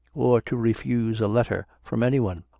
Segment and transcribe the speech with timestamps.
[0.15, 2.43] or to refuse a letter from any one?